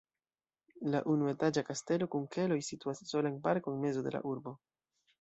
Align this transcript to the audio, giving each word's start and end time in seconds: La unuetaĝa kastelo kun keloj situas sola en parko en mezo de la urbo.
La 0.93 1.01
unuetaĝa 1.15 1.63
kastelo 1.69 2.09
kun 2.17 2.27
keloj 2.39 2.59
situas 2.71 3.05
sola 3.13 3.33
en 3.35 3.41
parko 3.49 3.77
en 3.79 3.89
mezo 3.89 4.07
de 4.09 4.19
la 4.21 4.27
urbo. 4.35 4.61